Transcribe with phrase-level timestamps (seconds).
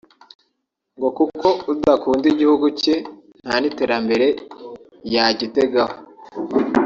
[0.97, 2.95] ngo kuko udakunda igihugu cye
[3.43, 4.27] nta n’iterambere
[5.13, 5.95] yagitegaho